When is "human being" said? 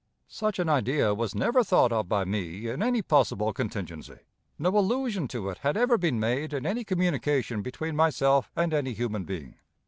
8.93-9.57